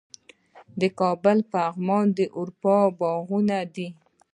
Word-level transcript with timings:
د 0.79 0.81
کابل 0.99 1.37
پغمان 1.51 2.05
د 2.17 2.19
اروپا 2.37 2.77
باغونه 2.99 3.59
دي 3.75 3.87